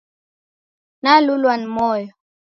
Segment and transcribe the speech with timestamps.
[1.01, 2.07] Nalulwa ni moyo!